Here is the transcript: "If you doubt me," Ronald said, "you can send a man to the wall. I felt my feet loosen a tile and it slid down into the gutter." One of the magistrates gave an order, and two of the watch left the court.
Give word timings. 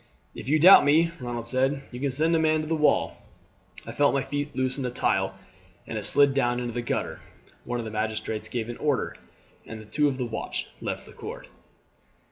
"If 0.33 0.49
you 0.49 0.57
doubt 0.57 0.83
me," 0.83 1.11
Ronald 1.19 1.45
said, 1.45 1.83
"you 1.91 1.99
can 1.99 2.09
send 2.09 2.35
a 2.35 2.39
man 2.39 2.61
to 2.61 2.67
the 2.67 2.73
wall. 2.75 3.21
I 3.85 3.91
felt 3.91 4.15
my 4.15 4.23
feet 4.23 4.55
loosen 4.55 4.83
a 4.83 4.89
tile 4.89 5.35
and 5.85 5.95
it 5.95 6.05
slid 6.05 6.33
down 6.33 6.59
into 6.59 6.73
the 6.73 6.81
gutter." 6.81 7.21
One 7.65 7.77
of 7.77 7.85
the 7.85 7.91
magistrates 7.91 8.49
gave 8.49 8.67
an 8.67 8.77
order, 8.77 9.13
and 9.67 9.91
two 9.91 10.07
of 10.07 10.17
the 10.17 10.25
watch 10.25 10.69
left 10.81 11.05
the 11.05 11.13
court. 11.13 11.49